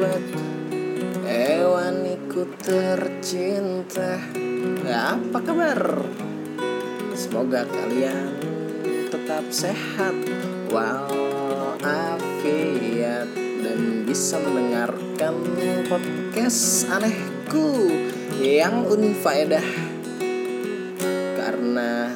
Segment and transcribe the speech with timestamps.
[0.00, 0.32] Sobat
[1.28, 4.16] Hewaniku tercinta.
[4.88, 6.00] Apa kabar?
[7.12, 8.32] Semoga kalian
[9.12, 10.16] tetap sehat
[10.72, 11.84] Walafiat
[13.60, 15.36] Dan bisa mendengarkan
[15.84, 17.92] podcast anehku
[18.40, 19.68] Yang unfaedah.
[21.36, 22.08] Karena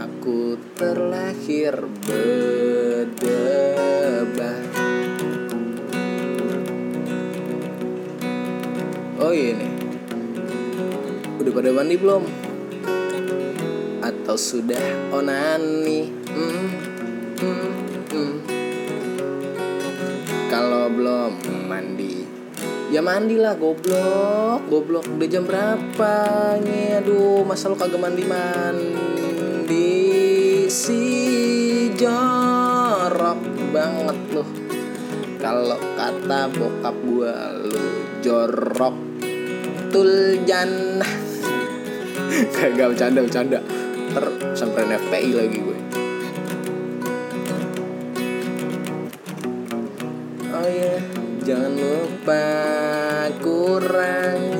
[0.00, 2.49] aku terlahir berdebah
[9.20, 9.68] Oh iya nih
[11.36, 12.24] Udah pada mandi belum?
[14.00, 16.08] Atau sudah onani?
[16.32, 16.72] Hmm,
[17.36, 17.70] hmm,
[18.16, 18.32] hmm.
[20.48, 21.36] Kalau belum
[21.68, 22.24] mandi
[22.88, 26.16] Ya mandilah goblok Goblok udah jam berapa
[26.64, 29.84] nih Aduh masa lu kagak mandi-mandi
[30.72, 31.04] Si
[31.92, 33.36] jorok
[33.68, 34.59] banget lu
[35.40, 37.80] Kalau kata bokap gua lu
[38.20, 38.92] jorok
[39.88, 41.00] Tuljan
[42.54, 43.58] Kagak bercanda bercanda.
[44.12, 45.78] Ntar sampai FPI lagi gue.
[50.50, 51.00] Oh ya
[51.40, 52.44] Jangan lupa
[53.40, 54.59] Kurangi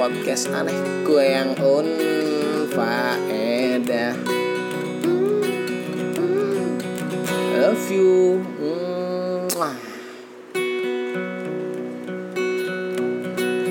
[0.00, 2.96] podcast anehku yang unfaedah
[7.60, 8.40] Love you.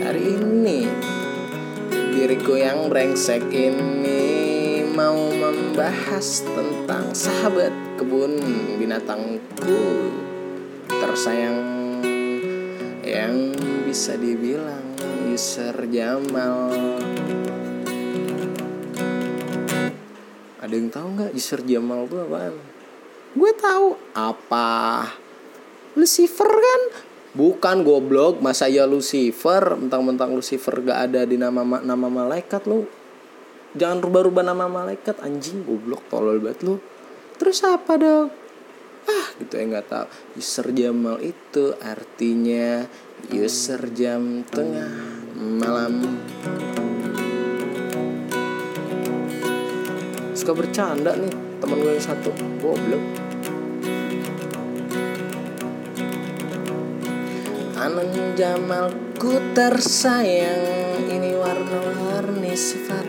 [0.06, 0.86] Hari ini
[2.14, 8.38] Diriku yang brengsek ini Mau membahas tentang sahabat kebun
[8.78, 10.14] binatangku
[10.86, 11.58] Tersayang
[13.02, 13.58] Yang
[13.90, 14.89] bisa dibilang
[15.28, 16.72] user Jamal
[20.60, 22.56] Ada yang tahu nggak user Jamal itu apaan?
[23.34, 25.06] Gue tahu apa?
[25.98, 26.82] Lucifer kan?
[27.34, 29.78] Bukan goblok, masa ya Lucifer?
[29.78, 32.86] Mentang-mentang Lucifer gak ada di nama nama malaikat lu.
[33.78, 36.78] Jangan rubah-rubah nama malaikat anjing goblok tolol banget lu.
[37.38, 38.30] Terus apa dong?
[39.10, 40.06] Ah, gitu ya nggak tahu.
[40.38, 42.86] User Jamal itu artinya
[43.28, 44.88] user jam tengah
[45.36, 46.24] malam.
[50.32, 52.32] Suka bercanda nih temen gue yang satu
[52.64, 53.04] goblok.
[57.80, 63.08] Anang Jamalku tersayang Ini warna-warni sifat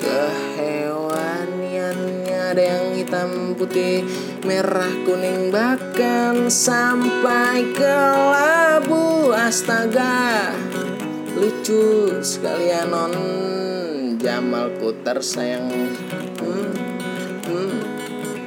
[0.00, 4.08] Kehewaniannya Ada yang hitam putih
[4.48, 7.96] Merah kuning bahkan Sampai ke
[8.32, 8.61] labu
[9.32, 10.52] Astaga.
[11.32, 13.14] Lucu sekalian non.
[14.20, 15.72] Jamalku tersayang
[16.36, 16.72] hmm,
[17.48, 17.76] hmm,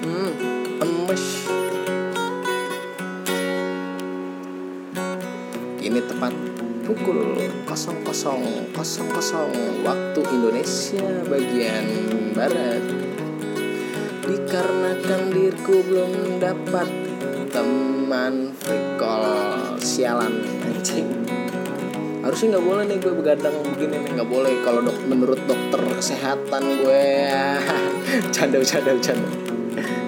[0.06, 0.32] hmm,
[0.86, 1.26] emes.
[5.82, 6.34] Ini tepat
[6.86, 8.70] pukul 00.00
[9.82, 11.86] waktu Indonesia bagian
[12.38, 12.86] Barat.
[14.26, 16.90] Dikarenakan diriku belum dapat
[17.50, 18.86] teman free
[19.86, 20.55] sialan
[20.86, 21.10] anjing.
[22.22, 24.12] Harusnya nggak boleh nih gue begadang begini nih.
[24.22, 27.06] Nggak boleh kalau dok menurut dokter kesehatan gue.
[28.36, 29.30] Canda canda canda.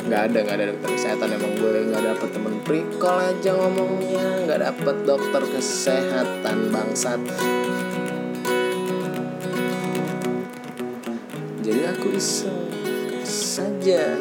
[0.06, 1.82] Nggak ada nggak ada dokter kesehatan emang gue.
[1.90, 4.26] Nggak dapet temen prikol aja ngomongnya.
[4.46, 7.22] Nggak dapet dokter kesehatan bangsat.
[11.66, 12.70] Jadi aku iseng
[13.26, 14.14] saja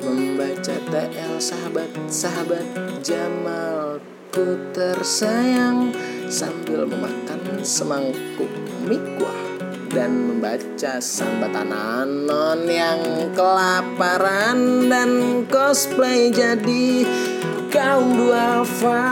[0.00, 2.64] membaca TL sahabat sahabat
[4.32, 5.92] Jamalku tersayang
[6.32, 8.48] sambil memakan semangkuk
[8.88, 9.36] mie kuah
[9.92, 17.04] dan membaca sambatan anon yang kelaparan dan cosplay jadi
[17.68, 19.04] kaum duafa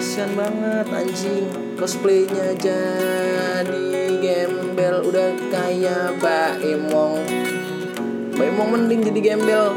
[0.00, 1.44] sian banget anjing.
[1.76, 3.92] Cosplaynya jadi
[4.24, 7.20] gembel udah kayak Mbak Imong
[8.72, 9.76] mending jadi gembel.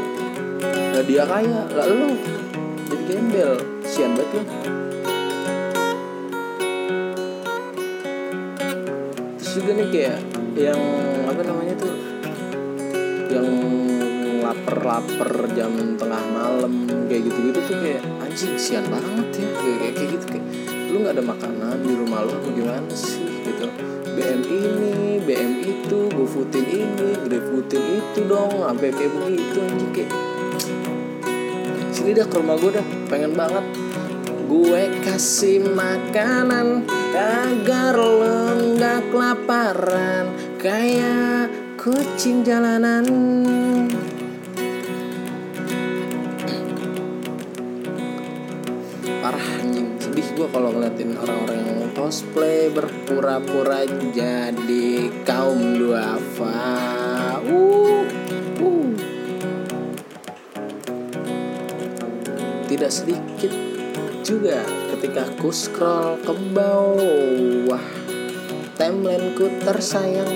[0.96, 2.16] Lah dia kaya lah lu
[2.88, 4.42] jadi gembel sian banget lu
[9.34, 10.18] terus juga nih kayak
[10.54, 10.80] yang
[11.26, 11.94] apa namanya tuh?
[13.30, 13.48] Yang
[14.46, 19.48] lapar-lapar jam tengah malam kayak gitu-gitu tuh kayak anjing sian banget ya.
[19.58, 20.46] Kayak kayak, kayak gitu kayak
[20.90, 23.26] lu nggak ada makanan di rumah lu apa gimana sih?
[23.46, 23.66] Gitu.
[24.10, 30.12] BM ini BM itu GoFoodin ini GrabFoodin itu dong sampai kayak begitu anjing kayak
[32.00, 33.64] sini dah ke rumah gue dah pengen banget
[34.50, 36.82] gue kasih makanan
[37.14, 40.26] agar lo nggak kelaparan
[40.58, 43.06] kayak kucing jalanan.
[49.22, 49.94] Parah anjing.
[50.02, 56.58] Sedih gue kalau ngeliatin orang-orang yang cosplay berpura-pura jadi kaum duafa.
[57.46, 58.02] Uh,
[58.66, 58.90] uh.
[62.66, 63.69] tidak sedikit
[64.20, 64.60] juga
[64.94, 67.84] ketika ku scroll ke bawah.
[68.76, 70.32] Timelineku tersayang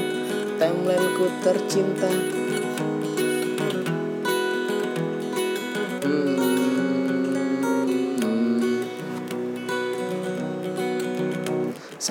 [0.61, 2.13] timelineku tercinta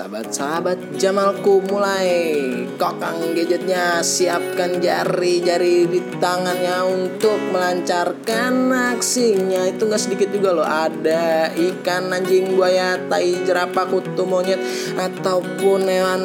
[0.04, 2.36] Sahabat-sahabat Jamalku mulai
[2.76, 8.68] kokang gadgetnya Siapkan jari-jari di tangannya untuk melancarkan
[9.00, 14.60] aksinya Itu gak sedikit juga loh Ada ikan, anjing, buaya, tai, jerapah, kutu, monyet
[15.00, 16.24] Ataupun hewan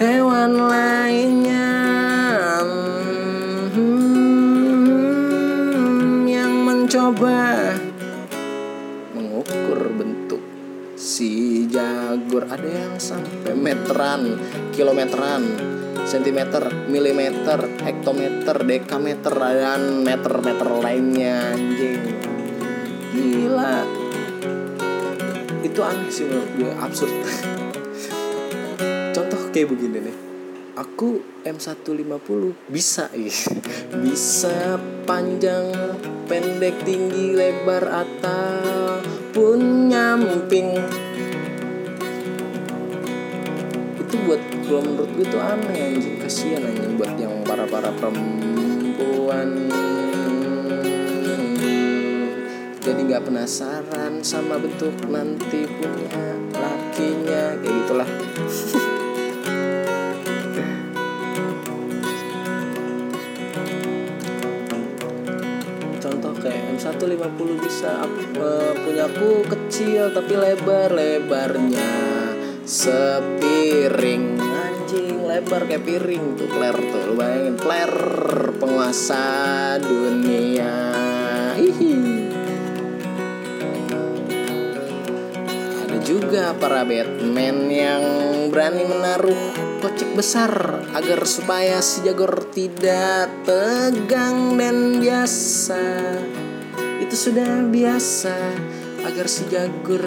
[0.00, 1.68] hewan lainnya
[3.68, 3.84] Hmm,
[6.24, 7.44] Yang mencoba
[11.18, 12.46] si jagur.
[12.46, 14.38] Ada yang sampai meteran
[14.70, 15.42] kilometeran
[16.06, 22.22] sentimeter milimeter hektometer dekameter dan meter-meter lainnya anjing.
[23.10, 23.82] Gila.
[25.66, 27.10] Itu aneh sih menurut gue absurd.
[29.18, 30.16] Contoh kayak begini nih.
[30.78, 33.34] Aku M150 bisa ya
[33.98, 35.74] bisa panjang
[36.30, 40.78] pendek tinggi lebar ataupun nyamping
[44.08, 46.16] itu buat gua menurut gue tuh aneh anjing.
[46.16, 49.68] Kasihan anjing buat yang para para perempuan.
[52.80, 58.08] Jadi nggak penasaran sama bentuk nanti punya lakinya kayak gitulah.
[66.00, 68.08] Contoh kayak M150 bisa
[68.40, 72.17] uh, punyaku kecil tapi lebar lebarnya
[72.68, 77.96] sepiring anjing lebar kayak piring tuh player tuh lu bayangin player
[78.60, 79.24] penguasa
[79.80, 80.76] dunia
[81.56, 81.96] Hihi.
[85.80, 88.02] ada juga para Batman yang
[88.52, 95.84] berani menaruh kocek besar agar supaya si Jaguar tidak tegang dan biasa.
[97.00, 98.36] Itu sudah biasa
[99.08, 100.04] agar si Jaguar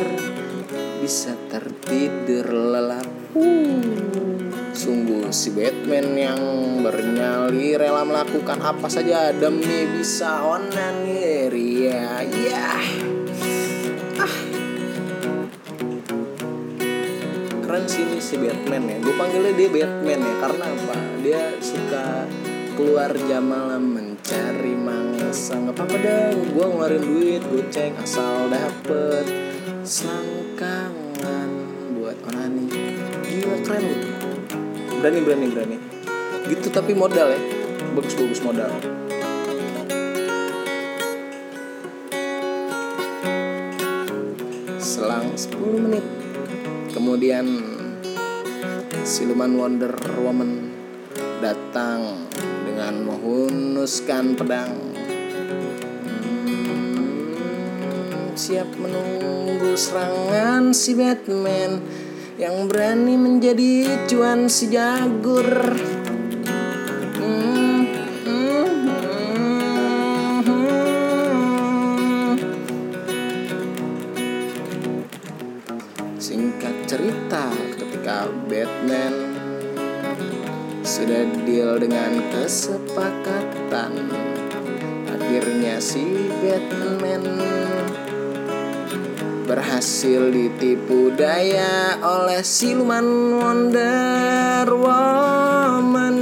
[1.01, 1.33] bisa
[1.81, 3.09] tertidur lelap.
[3.33, 3.81] Uh,
[4.69, 6.41] sungguh si Batman yang
[6.85, 12.21] bernyali rela melakukan apa saja demi bisa onanir ya.
[12.21, 12.77] Ya.
[14.21, 14.35] Ah.
[17.65, 22.05] keren sih ini si Batman ya gue panggilnya dia Batman ya karena apa dia suka
[22.77, 29.25] keluar jam malam mencari mangsa nggak apa-apa gue ngeluarin duit goceng asal dapet
[29.81, 31.00] selangkangan
[32.41, 32.65] onani
[33.21, 33.97] gila keren lu
[34.97, 35.77] berani berani berani.
[36.49, 37.37] Gitu tapi modal ya.
[37.93, 38.71] Bagus bagus modal.
[44.81, 46.05] Selang 10 menit.
[46.89, 47.45] Kemudian
[49.05, 50.73] siluman Wonder Woman
[51.45, 52.25] datang
[52.65, 54.73] dengan menghunuskan pedang.
[56.45, 62.00] Hmm, siap menunggu serangan si Batman
[62.41, 65.45] yang berani menjadi cuan si Jagur.
[76.17, 77.45] Singkat cerita,
[77.77, 79.13] ketika Batman
[80.81, 84.09] sudah deal dengan kesepakatan,
[85.13, 87.21] akhirnya si Batman
[89.51, 96.17] berhasil ditipu daya oleh siluman Wonder Woman.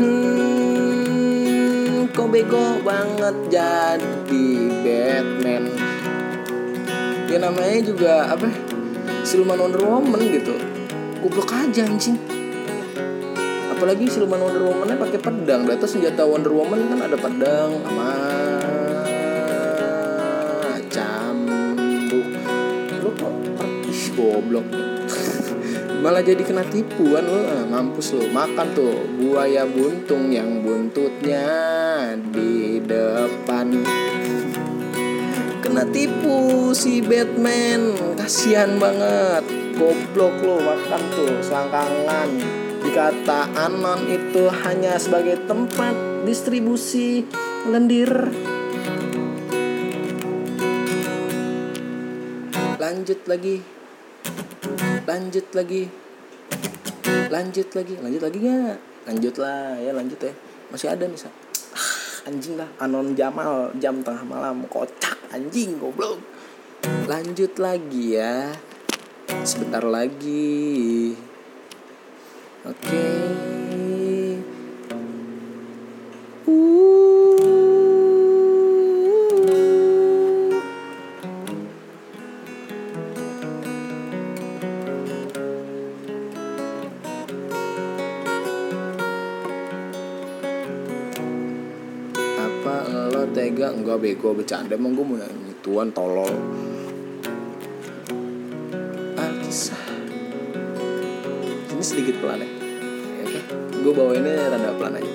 [0.00, 4.48] Hmm, Kok bego banget jadi
[4.80, 5.76] Batman?
[7.28, 8.48] Ya namanya juga apa?
[9.28, 10.56] siluman Wonder Woman gitu
[11.20, 12.16] goblok aja anjing
[13.68, 18.08] apalagi siluman Wonder Woman-nya pakai pedang data senjata Wonder Woman kan ada pedang sama
[24.38, 24.70] goblok.
[25.98, 31.42] Malah jadi kena tipuan lu ah, mampus lu makan tuh buaya buntung yang buntutnya
[32.30, 33.82] di depan.
[35.58, 38.14] Kena tipu si Batman.
[38.14, 39.42] Kasihan banget.
[39.74, 41.34] Goblok lo makan tuh.
[41.42, 42.30] Selangkangan
[42.78, 47.26] dikata anon itu hanya sebagai tempat distribusi
[47.66, 48.30] lendir.
[52.78, 53.77] Lanjut lagi
[55.08, 55.82] lanjut lagi.
[57.28, 57.94] Lanjut lagi.
[58.00, 58.78] Lanjut lagi nggak?
[59.08, 60.32] Lanjut lah ya lanjut ya.
[60.68, 61.28] Masih ada Sa.
[61.72, 64.68] Ah, anjing lah anon jamal jam tengah malam.
[64.68, 66.20] Kocak anjing goblok.
[67.08, 68.52] Lanjut lagi ya.
[69.44, 71.16] Sebentar lagi.
[72.68, 73.04] Oke.
[73.48, 73.57] uh
[93.98, 95.52] bego bercanda emang gue mau nyanyi.
[95.60, 96.30] Tuan tolol
[99.18, 99.84] Alkisah
[101.74, 102.48] ini sedikit pelan ya.
[102.48, 103.40] Ya, oke
[103.78, 105.12] gue bawainnya rada pelan aja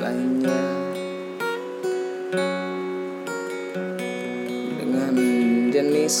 [0.00, 0.64] lainnya.
[4.80, 5.14] Dengan
[5.68, 6.16] jenis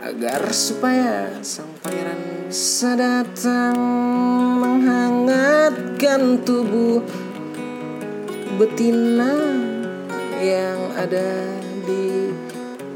[0.05, 3.75] agar supaya sang pangeran bisa datang
[4.63, 7.03] menghangatkan tubuh
[8.61, 9.35] betina
[10.39, 12.31] yang ada di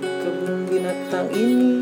[0.00, 1.77] kebun binatang ini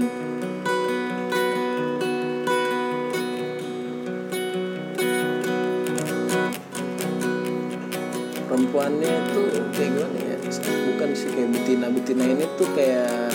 [8.76, 9.42] perempuannya itu
[9.72, 10.36] kayak gimana ya?
[10.68, 13.32] Bukan sih kayak betina betina ini tuh kayak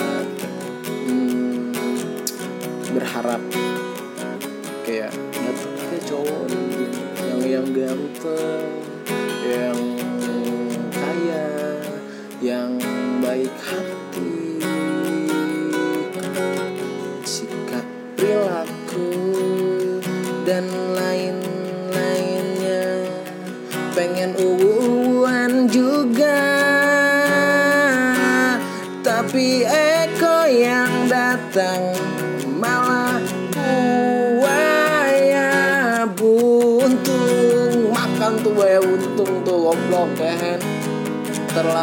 [0.86, 1.74] hmm,
[2.94, 3.42] berharap.
[4.86, 6.46] Kayak datang kayak cowok
[7.26, 8.70] yang yang ganteng
[9.42, 9.78] yang
[10.94, 11.46] kaya
[12.38, 12.70] yang
[13.18, 14.62] baik hati.
[17.26, 19.10] Sikap perilaku
[20.46, 21.41] dan lain-lainnya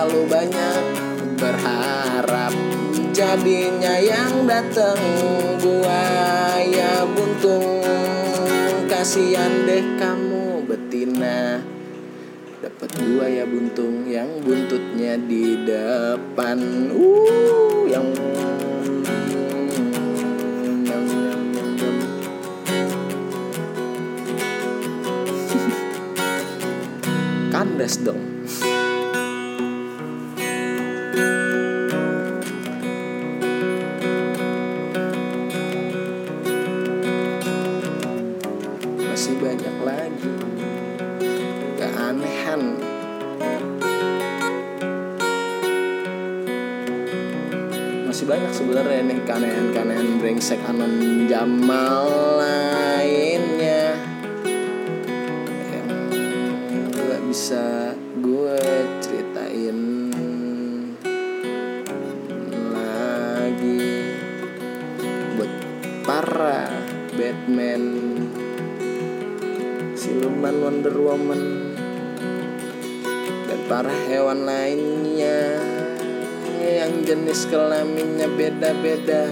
[0.10, 0.84] terlalu banyak
[1.38, 2.54] berharap
[3.14, 4.98] jadinya yang datang
[5.62, 7.86] buaya buntung
[8.90, 11.62] kasihan deh kamu betina.
[12.58, 16.58] Dapat buaya buntung yang buntutnya di depan.
[16.90, 18.10] Uh yang
[27.54, 28.29] kandas dong
[39.30, 40.34] masih banyak lagi.
[41.78, 42.62] Keanehan.
[48.10, 52.10] Masih banyak sebenarnya nih keanehan-keanehan brengsek anon jamal
[52.42, 54.02] lainnya.
[56.74, 57.94] Yang nggak bisa
[58.26, 58.62] gue
[58.98, 59.78] ceritain
[62.74, 63.94] lagi.
[65.38, 65.54] Buat
[66.02, 66.66] para
[67.14, 68.10] Batman
[70.00, 71.76] siluman Wonder Woman
[73.52, 75.60] dan para hewan lainnya.
[76.60, 79.28] Yang jenis kelaminnya beda-beda.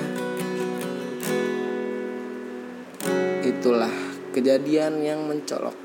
[3.47, 3.95] Itulah
[4.35, 5.75] kejadian yang mencolok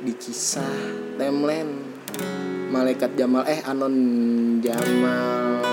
[0.00, 0.70] di kisah
[1.18, 1.82] timeline
[2.70, 3.96] malaikat Jamal eh Anon
[4.62, 5.66] Jamal.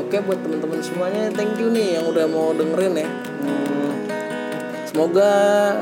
[0.00, 3.08] Oke buat teman-teman semuanya thank you nih yang udah mau dengerin ya
[4.98, 5.78] semoga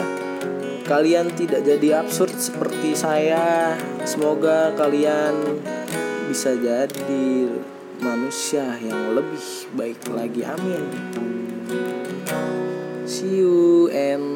[0.85, 3.73] kalian tidak jadi absurd seperti saya.
[4.04, 5.56] Semoga kalian
[6.28, 7.49] bisa jadi
[7.96, 10.44] manusia yang lebih baik lagi.
[10.44, 10.85] Amin.
[13.08, 14.28] See you and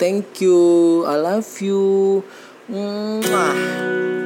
[0.00, 1.04] thank you.
[1.04, 2.24] I love you.
[2.72, 4.19] Mwah.